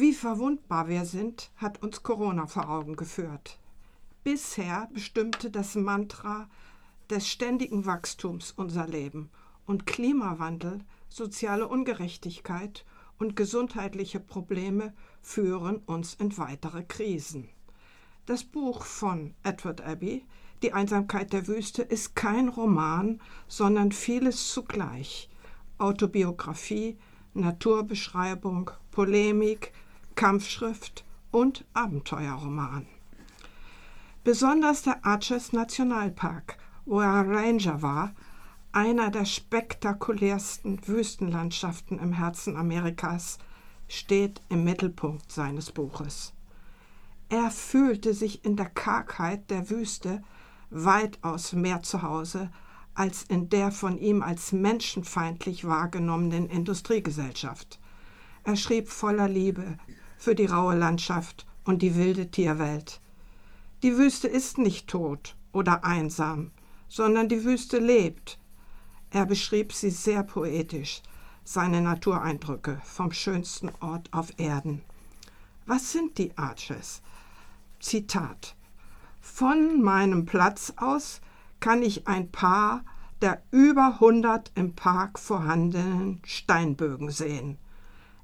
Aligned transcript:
Wie 0.00 0.14
verwundbar 0.14 0.86
wir 0.86 1.04
sind, 1.04 1.50
hat 1.56 1.82
uns 1.82 2.04
Corona 2.04 2.46
vor 2.46 2.70
Augen 2.70 2.94
geführt. 2.94 3.58
Bisher 4.22 4.88
bestimmte 4.94 5.50
das 5.50 5.74
Mantra 5.74 6.48
des 7.10 7.26
ständigen 7.26 7.84
Wachstums 7.84 8.52
unser 8.52 8.86
Leben 8.86 9.28
und 9.66 9.86
Klimawandel, 9.86 10.84
soziale 11.08 11.66
Ungerechtigkeit 11.66 12.84
und 13.18 13.34
gesundheitliche 13.34 14.20
Probleme 14.20 14.94
führen 15.20 15.78
uns 15.78 16.14
in 16.14 16.38
weitere 16.38 16.84
Krisen. 16.84 17.48
Das 18.24 18.44
Buch 18.44 18.84
von 18.84 19.34
Edward 19.42 19.80
Abbey, 19.80 20.24
Die 20.62 20.74
Einsamkeit 20.74 21.32
der 21.32 21.48
Wüste, 21.48 21.82
ist 21.82 22.14
kein 22.14 22.48
Roman, 22.48 23.20
sondern 23.48 23.90
vieles 23.90 24.52
zugleich. 24.52 25.28
Autobiografie, 25.78 26.96
Naturbeschreibung, 27.34 28.70
Polemik, 28.92 29.72
Kampfschrift 30.18 31.04
und 31.30 31.64
Abenteuerroman. 31.74 32.88
Besonders 34.24 34.82
der 34.82 35.06
Arches 35.06 35.52
Nationalpark, 35.52 36.58
wo 36.86 36.98
er 36.98 37.24
Ranger 37.24 37.82
war, 37.82 38.16
einer 38.72 39.12
der 39.12 39.24
spektakulärsten 39.24 40.80
Wüstenlandschaften 40.88 42.00
im 42.00 42.14
Herzen 42.14 42.56
Amerikas, 42.56 43.38
steht 43.86 44.40
im 44.48 44.64
Mittelpunkt 44.64 45.30
seines 45.30 45.70
Buches. 45.70 46.32
Er 47.28 47.52
fühlte 47.52 48.12
sich 48.12 48.44
in 48.44 48.56
der 48.56 48.70
Kargheit 48.70 49.48
der 49.52 49.70
Wüste 49.70 50.24
weitaus 50.70 51.52
mehr 51.52 51.84
zu 51.84 52.02
Hause 52.02 52.50
als 52.92 53.22
in 53.22 53.50
der 53.50 53.70
von 53.70 53.96
ihm 53.96 54.22
als 54.22 54.50
menschenfeindlich 54.50 55.64
wahrgenommenen 55.64 56.50
Industriegesellschaft. 56.50 57.78
Er 58.42 58.56
schrieb 58.56 58.88
voller 58.88 59.28
Liebe 59.28 59.78
für 60.18 60.34
die 60.34 60.44
raue 60.44 60.76
Landschaft 60.76 61.46
und 61.64 61.80
die 61.80 61.96
wilde 61.96 62.30
Tierwelt. 62.30 63.00
Die 63.82 63.96
Wüste 63.96 64.28
ist 64.28 64.58
nicht 64.58 64.88
tot 64.88 65.36
oder 65.52 65.84
einsam, 65.84 66.50
sondern 66.88 67.28
die 67.28 67.44
Wüste 67.44 67.78
lebt. 67.78 68.38
Er 69.10 69.24
beschrieb 69.24 69.72
sie 69.72 69.90
sehr 69.90 70.22
poetisch, 70.22 71.00
seine 71.44 71.80
Natureindrücke 71.80 72.82
vom 72.84 73.12
schönsten 73.12 73.70
Ort 73.80 74.12
auf 74.12 74.38
Erden. 74.38 74.82
Was 75.64 75.92
sind 75.92 76.18
die 76.18 76.36
Arches? 76.36 77.00
Zitat. 77.80 78.56
Von 79.20 79.80
meinem 79.80 80.26
Platz 80.26 80.72
aus 80.76 81.20
kann 81.60 81.82
ich 81.82 82.06
ein 82.06 82.30
paar 82.30 82.84
der 83.20 83.42
über 83.50 83.98
hundert 84.00 84.52
im 84.54 84.74
Park 84.74 85.18
vorhandenen 85.18 86.20
Steinbögen 86.24 87.10
sehen. 87.10 87.58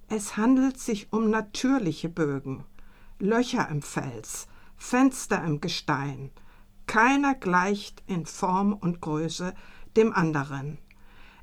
Es 0.08 0.36
handelt 0.36 0.78
sich 0.78 1.12
um 1.12 1.30
natürliche 1.30 2.08
Bögen, 2.08 2.64
Löcher 3.18 3.68
im 3.70 3.80
Fels, 3.80 4.46
Fenster 4.76 5.42
im 5.44 5.60
Gestein. 5.60 6.30
Keiner 6.86 7.34
gleicht 7.34 8.02
in 8.06 8.26
Form 8.26 8.74
und 8.74 9.00
Größe 9.00 9.54
dem 9.96 10.12
anderen. 10.12 10.78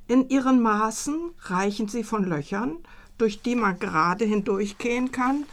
In 0.07 0.29
ihren 0.29 0.61
Maßen 0.61 1.31
reichen 1.39 1.87
sie 1.87 2.03
von 2.03 2.23
Löchern, 2.23 2.77
durch 3.17 3.41
die 3.41 3.55
man 3.55 3.79
gerade 3.79 4.25
hindurchgehen 4.25 5.11
kann, 5.11 5.45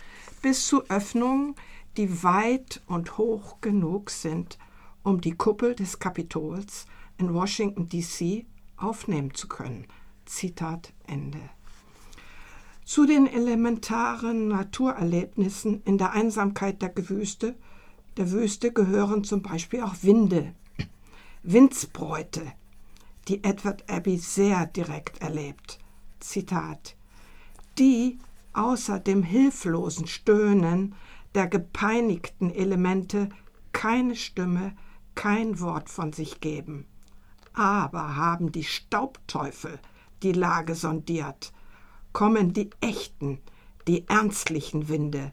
bis 0.42 0.66
zu 0.66 0.82
Öffnungen, 0.90 1.54
die 1.96 2.22
weit 2.22 2.82
und 2.86 3.18
hoch 3.18 3.60
genug 3.60 4.10
sind, 4.10 4.58
um 5.02 5.20
die 5.20 5.32
Kuppel 5.34 5.74
des 5.74 5.98
Kapitols 5.98 6.86
in 7.16 7.32
Washington, 7.32 7.88
D.C. 7.88 8.46
aufnehmen 8.76 9.34
zu 9.34 9.48
können. 9.48 9.86
Zitat 10.26 10.92
Ende. 11.06 11.40
Zu 12.88 13.04
den 13.04 13.26
elementaren 13.26 14.48
Naturerlebnissen 14.48 15.82
in 15.82 15.98
der 15.98 16.12
Einsamkeit 16.12 16.80
der 16.80 16.90
Wüste, 17.10 17.54
der 18.16 18.30
Wüste 18.30 18.72
gehören 18.72 19.24
zum 19.24 19.42
Beispiel 19.42 19.82
auch 19.82 19.96
Winde, 20.00 20.54
Windsbräute, 21.42 22.50
die 23.28 23.44
Edward 23.44 23.90
Abbey 23.90 24.16
sehr 24.16 24.64
direkt 24.64 25.20
erlebt. 25.20 25.78
Zitat: 26.18 26.96
Die 27.76 28.18
außer 28.54 28.98
dem 28.98 29.22
hilflosen 29.22 30.06
Stöhnen 30.06 30.94
der 31.34 31.46
gepeinigten 31.46 32.48
Elemente 32.48 33.28
keine 33.72 34.16
Stimme, 34.16 34.74
kein 35.14 35.60
Wort 35.60 35.90
von 35.90 36.14
sich 36.14 36.40
geben. 36.40 36.86
Aber 37.52 38.16
haben 38.16 38.50
die 38.50 38.64
Staubteufel 38.64 39.78
die 40.22 40.32
Lage 40.32 40.74
sondiert, 40.74 41.52
kommen 42.18 42.52
die 42.52 42.70
echten, 42.80 43.38
die 43.86 44.08
ernstlichen 44.08 44.88
Winde. 44.88 45.30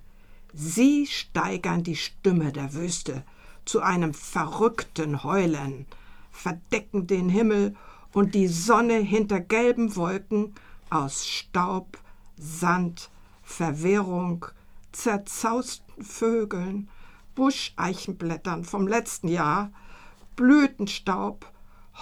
Sie 0.54 1.08
steigern 1.08 1.82
die 1.82 1.96
Stimme 1.96 2.52
der 2.52 2.76
Wüste 2.76 3.24
zu 3.66 3.82
einem 3.82 4.14
verrückten 4.14 5.24
Heulen, 5.24 5.88
verdecken 6.30 7.08
den 7.08 7.28
Himmel 7.28 7.76
und 8.14 8.36
die 8.36 8.48
Sonne 8.48 9.00
hinter 9.00 9.40
gelben 9.40 9.96
Wolken 9.96 10.54
aus 10.92 11.26
Staub, 11.26 11.98
Sand, 12.38 13.10
Verwirrung, 13.42 14.46
zerzausten 14.92 16.04
Vögeln, 16.04 16.88
Buscheichenblättern 17.34 18.64
vom 18.64 18.88
letzten 18.88 19.30
Jahr, 19.30 19.72
Blütenstaub, 20.36 21.52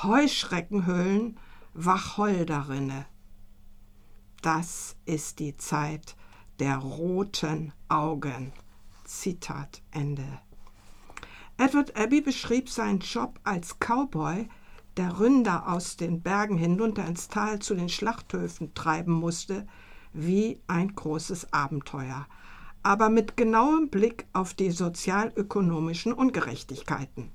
Heuschreckenhüllen, 0.04 1.40
Wacholderinne. 1.74 3.06
Das 4.44 4.98
ist 5.06 5.40
die 5.40 5.56
Zeit 5.56 6.18
der 6.59 6.76
roten 6.76 7.72
Augen. 7.88 8.52
Zitat 9.06 9.81
Ende. 9.92 10.28
Edward 11.56 11.96
Abbey 11.96 12.20
beschrieb 12.20 12.68
seinen 12.68 13.00
Job 13.00 13.40
als 13.46 13.80
Cowboy, 13.80 14.50
der 14.98 15.18
Rinder 15.18 15.70
aus 15.70 15.96
den 15.96 16.22
Bergen 16.22 16.58
hinunter 16.58 17.08
ins 17.08 17.30
Tal 17.30 17.59
zu 17.59 17.74
den 17.74 17.88
Schlachthöfen 17.88 18.74
treiben 18.74 19.14
musste, 19.14 19.66
wie 20.12 20.59
ein 20.68 20.94
großes 20.94 21.53
Abenteuer, 21.53 22.28
aber 22.82 23.08
mit 23.08 23.38
genauem 23.38 23.88
Blick 23.88 24.26
auf 24.34 24.53
die 24.53 24.72
sozialökonomischen 24.72 26.12
Ungerechtigkeiten. 26.12 27.32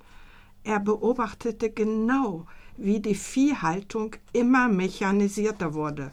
Er 0.63 0.79
beobachtete 0.79 1.71
genau, 1.71 2.45
wie 2.77 3.01
die 3.01 3.15
Viehhaltung 3.15 4.15
immer 4.35 4.69
mechanisierter 4.69 5.73
wurde 5.73 6.13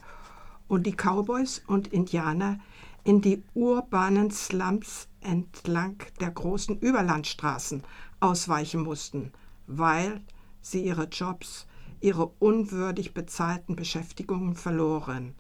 und 0.67 0.85
die 0.85 0.95
Cowboys 0.95 1.61
und 1.67 1.87
Indianer 1.87 2.59
in 3.03 3.21
die 3.21 3.43
urbanen 3.53 4.31
Slums 4.31 5.07
entlang 5.21 5.97
der 6.19 6.31
großen 6.31 6.79
Überlandstraßen 6.79 7.83
ausweichen 8.19 8.81
mussten, 8.81 9.31
weil 9.67 10.21
sie 10.61 10.83
ihre 10.83 11.05
Jobs, 11.05 11.67
ihre 12.01 12.27
unwürdig 12.39 13.13
bezahlten 13.13 13.75
Beschäftigungen 13.75 14.55
verloren. 14.55 15.35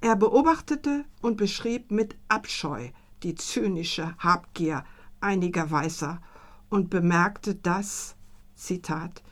Er 0.00 0.16
beobachtete 0.16 1.04
und 1.22 1.36
beschrieb 1.36 1.90
mit 1.90 2.16
Abscheu 2.28 2.90
die 3.22 3.34
zynische 3.34 4.14
Habgier 4.18 4.84
einiger 5.20 5.70
Weißer 5.70 6.20
und 6.68 6.90
bemerkte, 6.90 7.54
dass, 7.54 8.16
Zitat, 8.54 9.22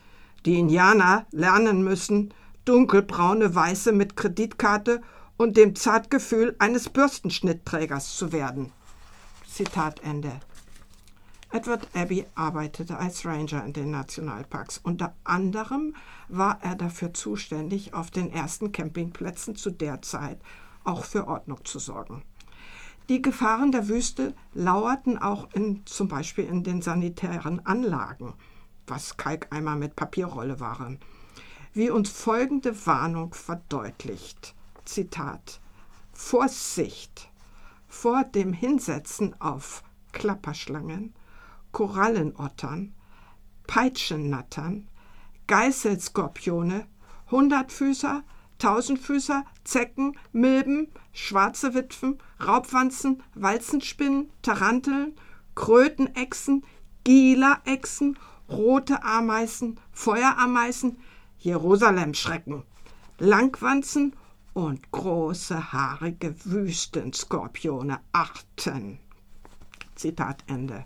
die 0.45 0.59
Indianer 0.59 1.25
lernen 1.31 1.83
müssen, 1.83 2.33
dunkelbraune 2.65 3.53
Weiße 3.53 3.91
mit 3.91 4.15
Kreditkarte 4.15 5.01
und 5.37 5.57
dem 5.57 5.75
Zartgefühl 5.75 6.55
eines 6.59 6.89
Bürstenschnittträgers 6.89 8.15
zu 8.15 8.31
werden. 8.31 8.71
Zitat 9.47 10.01
Ende. 10.01 10.31
Edward 11.51 11.87
Abbey 11.93 12.25
arbeitete 12.35 12.97
als 12.97 13.25
Ranger 13.25 13.63
in 13.63 13.71
den 13.71 13.91
Nationalparks. 13.91 14.79
Unter 14.83 15.15
anderem 15.23 15.95
war 16.27 16.59
er 16.61 16.75
dafür 16.75 17.13
zuständig, 17.13 17.93
auf 17.93 18.11
den 18.11 18.31
ersten 18.31 18.71
Campingplätzen 18.71 19.55
zu 19.55 19.71
der 19.71 20.01
Zeit 20.01 20.39
auch 20.83 21.05
für 21.05 21.27
Ordnung 21.27 21.63
zu 21.63 21.79
sorgen. 21.79 22.23
Die 23.07 23.21
Gefahren 23.21 23.71
der 23.71 23.87
Wüste 23.87 24.33
lauerten 24.53 25.17
auch 25.17 25.47
in, 25.53 25.85
zum 25.85 26.07
Beispiel 26.07 26.45
in 26.45 26.63
den 26.63 26.81
sanitären 26.81 27.63
Anlagen, 27.65 28.33
was 28.87 29.15
Kalkeimer 29.15 29.75
mit 29.75 29.95
Papierrolle 29.95 30.59
waren. 30.59 30.99
Wie 31.75 31.89
uns 31.89 32.09
folgende 32.09 32.85
Warnung 32.85 33.33
verdeutlicht. 33.33 34.55
Zitat. 34.85 35.59
Vorsicht 36.13 37.29
vor 37.89 38.23
dem 38.23 38.53
Hinsetzen 38.53 39.35
auf 39.41 39.83
Klapperschlangen, 40.13 41.13
Korallenottern, 41.73 42.95
Peitschennattern, 43.67 44.87
Geißelskorpione, 45.47 46.87
Hundertfüßer, 47.29 48.23
Tausendfüßer, 48.57 49.43
Zecken, 49.65 50.17
Milben, 50.31 50.87
schwarze 51.11 51.73
Witwen, 51.73 52.19
Raubwanzen, 52.41 53.21
Walzenspinnen, 53.33 54.29
Taranteln, 54.41 55.17
Krötenechsen, 55.55 56.63
Gila-Echsen, 57.03 58.17
rote 58.47 59.03
Ameisen, 59.03 59.77
Feuerameisen, 59.91 60.99
Jerusalem-Schrecken, 61.45 62.63
Langwanzen, 63.19 64.15
und 64.55 64.89
große 64.91 65.73
haarige 65.73 66.33
Wüstenskorpione 66.43 67.99
achten. 68.13 68.97
Zitat 69.93 70.43
Ende. 70.47 70.85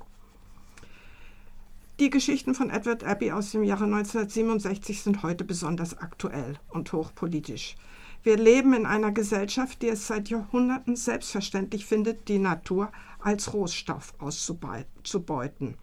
Die 2.00 2.10
Geschichten 2.10 2.56
von 2.56 2.72
Edward 2.72 3.06
Abbey 3.06 3.32
aus 3.32 3.52
dem 3.52 3.64
Jahre 3.64 3.86
1967 3.86 5.04
sind 5.04 5.24
heute 5.24 5.46
besonders 5.46 5.98
aktuell 5.98 6.60
und 6.68 6.92
hochpolitisch. 6.92 7.78
Wir 8.24 8.36
leben 8.36 8.74
in 8.74 8.86
einer 8.86 9.12
Gesellschaft, 9.12 9.82
die 9.82 9.88
es 9.88 10.08
seit 10.08 10.30
Jahrhunderten 10.30 10.98
selbstverständlich 10.98 11.86
findet, 11.86 12.28
die 12.28 12.40
Natur 12.40 12.92
als 13.20 13.54
Rohstoff 13.54 14.14
auszubeuten. 14.18 15.78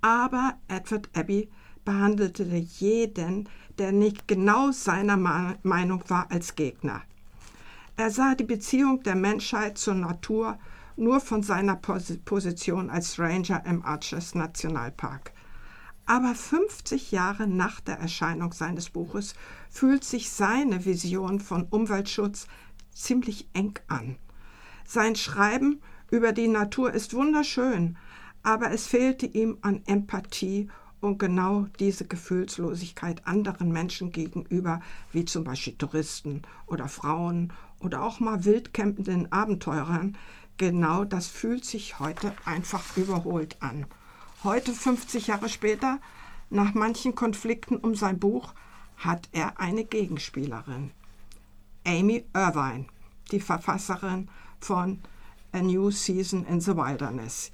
Aber 0.00 0.54
Edward 0.68 1.10
Abbey 1.14 1.50
behandelte 1.84 2.44
jeden, 2.44 3.48
der 3.78 3.92
nicht 3.92 4.28
genau 4.28 4.70
seiner 4.70 5.16
Meinung 5.16 6.04
war, 6.08 6.30
als 6.30 6.54
Gegner. 6.54 7.02
Er 7.96 8.10
sah 8.10 8.34
die 8.34 8.44
Beziehung 8.44 9.02
der 9.02 9.14
Menschheit 9.14 9.78
zur 9.78 9.94
Natur 9.94 10.58
nur 10.96 11.20
von 11.20 11.42
seiner 11.42 11.76
Position 11.76 12.90
als 12.90 13.18
Ranger 13.18 13.64
im 13.66 13.84
Arches 13.84 14.34
Nationalpark. 14.34 15.32
Aber 16.06 16.34
50 16.34 17.12
Jahre 17.12 17.46
nach 17.46 17.80
der 17.80 17.98
Erscheinung 17.98 18.52
seines 18.52 18.90
Buches 18.90 19.34
fühlt 19.70 20.04
sich 20.04 20.30
seine 20.30 20.84
Vision 20.84 21.40
von 21.40 21.66
Umweltschutz 21.70 22.46
ziemlich 22.92 23.48
eng 23.52 23.78
an. 23.88 24.16
Sein 24.84 25.16
Schreiben 25.16 25.80
über 26.10 26.32
die 26.32 26.48
Natur 26.48 26.92
ist 26.92 27.14
wunderschön, 27.14 27.96
aber 28.42 28.72
es 28.72 28.86
fehlte 28.86 29.26
ihm 29.26 29.58
an 29.62 29.82
Empathie 29.86 30.68
und 31.02 31.18
genau 31.18 31.66
diese 31.80 32.06
Gefühlslosigkeit 32.06 33.26
anderen 33.26 33.72
Menschen 33.72 34.12
gegenüber, 34.12 34.80
wie 35.12 35.24
zum 35.24 35.44
Beispiel 35.44 35.74
Touristen 35.74 36.42
oder 36.66 36.88
Frauen 36.88 37.52
oder 37.80 38.02
auch 38.02 38.20
mal 38.20 38.44
wildcampenden 38.44 39.30
Abenteurern, 39.32 40.16
genau 40.56 41.04
das 41.04 41.26
fühlt 41.26 41.64
sich 41.64 41.98
heute 41.98 42.32
einfach 42.44 42.96
überholt 42.96 43.56
an. 43.60 43.86
Heute, 44.44 44.72
50 44.72 45.26
Jahre 45.26 45.48
später, 45.48 46.00
nach 46.50 46.74
manchen 46.74 47.14
Konflikten 47.14 47.76
um 47.76 47.94
sein 47.96 48.18
Buch, 48.18 48.54
hat 48.96 49.28
er 49.32 49.58
eine 49.58 49.84
Gegenspielerin. 49.84 50.92
Amy 51.84 52.24
Irvine, 52.32 52.86
die 53.32 53.40
Verfasserin 53.40 54.28
von 54.60 55.00
A 55.52 55.60
New 55.60 55.90
Season 55.90 56.46
in 56.46 56.60
the 56.60 56.76
Wilderness. 56.76 57.50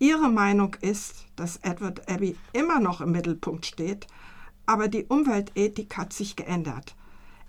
Ihre 0.00 0.28
Meinung 0.28 0.76
ist, 0.80 1.26
dass 1.34 1.56
Edward 1.56 2.08
Abbey 2.08 2.36
immer 2.52 2.78
noch 2.78 3.00
im 3.00 3.10
Mittelpunkt 3.10 3.66
steht, 3.66 4.06
aber 4.64 4.86
die 4.86 5.04
Umweltethik 5.04 5.96
hat 5.96 6.12
sich 6.12 6.36
geändert. 6.36 6.94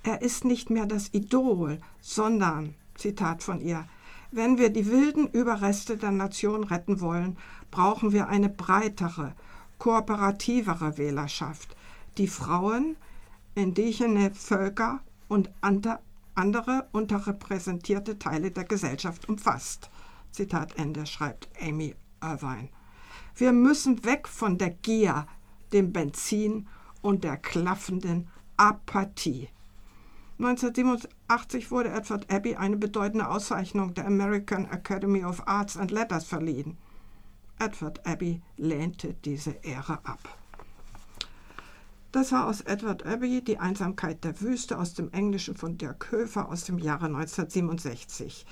Er 0.02 0.24
ist 0.24 0.46
nicht 0.46 0.72
mehr 0.72 0.88
das 0.88 1.14
Idol, 1.14 1.80
sondern, 2.02 2.74
Zitat 2.96 3.44
von 3.44 3.62
ihr, 3.62 3.88
wenn 4.32 4.58
wir 4.58 4.72
die 4.72 4.88
wilden 4.88 5.28
Überreste 5.28 5.98
der 5.98 6.12
Nation 6.12 6.64
retten 6.64 7.02
wollen, 7.02 7.38
brauchen 7.70 8.14
wir 8.14 8.30
eine 8.30 8.50
breitere, 8.50 9.36
kooperativere 9.78 10.98
Wählerschaft, 10.98 11.76
die 12.18 12.28
Frauen, 12.28 12.96
indigene 13.54 14.34
Völker 14.34 15.02
und 15.28 15.52
andere 15.62 16.88
unterrepräsentierte 16.94 18.18
Teile 18.18 18.50
der 18.50 18.64
Gesellschaft 18.64 19.30
umfasst. 19.30 19.92
Zitat 20.32 20.78
Ende, 20.78 21.06
schreibt 21.06 21.50
Amy 21.62 21.96
Irvine. 22.22 22.70
Wir 23.36 23.52
müssen 23.52 24.04
weg 24.06 24.28
von 24.28 24.58
der 24.58 24.72
Gier, 24.72 25.26
dem 25.72 25.94
Benzin 25.94 26.68
und 27.02 27.24
der 27.24 27.38
klaffenden 27.38 28.28
Apathie. 28.58 29.50
1987 30.40 31.70
wurde 31.70 31.90
Edward 31.90 32.32
Abbey 32.32 32.56
eine 32.56 32.78
bedeutende 32.78 33.28
Auszeichnung 33.28 33.94
der 33.94 34.08
American 34.08 34.66
Academy 34.66 35.24
of 35.26 35.46
Arts 35.48 35.76
and 35.76 35.92
Letters 35.92 36.24
verliehen. 36.26 36.78
Edward 37.60 38.06
Abbey 38.06 38.42
lehnte 38.56 39.16
diese 39.26 39.52
Ehre 39.64 40.00
ab. 40.06 40.38
Das 42.12 42.32
war 42.32 42.48
aus 42.48 42.62
Edward 42.62 43.06
Abbey 43.06 43.44
Die 43.44 43.60
Einsamkeit 43.60 44.24
der 44.24 44.40
Wüste 44.42 44.80
aus 44.80 44.94
dem 44.94 45.12
Englischen 45.12 45.56
von 45.56 45.78
Dirk 45.78 46.10
Höfer 46.10 46.50
aus 46.50 46.64
dem 46.64 46.80
Jahre 46.80 47.06
1967 47.06 48.46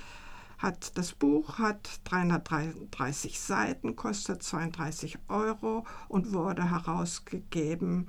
hat 0.58 0.98
das 0.98 1.12
Buch 1.12 1.58
hat 1.58 2.00
333 2.04 3.40
Seiten, 3.40 3.96
kostet 3.96 4.42
32 4.42 5.18
Euro 5.28 5.86
und 6.08 6.32
wurde 6.32 6.70
herausgegeben 6.70 8.08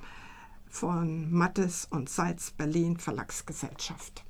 von 0.68 1.32
Mattes 1.32 1.88
und 1.90 2.10
Seitz 2.10 2.52
Berlin 2.52 2.98
Verlagsgesellschaft. 2.98 4.26